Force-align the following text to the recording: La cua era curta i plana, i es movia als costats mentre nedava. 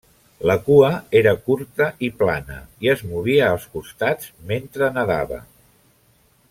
La 0.49 0.53
cua 0.69 0.87
era 1.19 1.33
curta 1.49 1.89
i 2.07 2.09
plana, 2.23 2.57
i 2.87 2.91
es 2.95 3.05
movia 3.13 3.45
als 3.51 3.69
costats 3.77 4.35
mentre 4.53 4.93
nedava. 4.97 5.43